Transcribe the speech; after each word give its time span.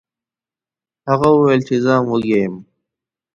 هغه 1.09 1.27
وویل 1.31 1.61
چې 1.67 1.75
زه 1.83 1.91
هم 1.97 2.05
وږی 2.09 2.35
یم. 2.43 2.55